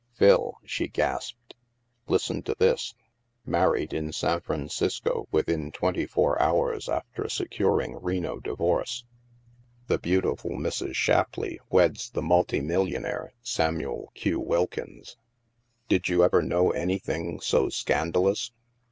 [0.17, 1.53] "Phil," she gasped,"
[2.07, 8.39] listen to this:* Married in San Francisco within twenty four hours after se curing Reno
[8.39, 9.05] divorce.
[9.85, 10.95] The beautiful Mrs.
[10.95, 14.39] Shap 246 THE MASK leigh weds the multimillionaire, Samuel Q.
[14.39, 15.17] Wilkins.*
[15.87, 18.51] Did you ever know anything so scandalous